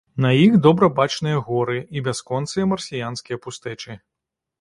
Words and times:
На 0.23 0.29
іх 0.43 0.53
добра 0.67 0.87
бачныя 0.99 1.41
горы 1.49 1.77
і 1.97 2.01
бясконцыя 2.07 2.65
марсіянскія 2.71 3.37
пустэчы. 3.45 3.99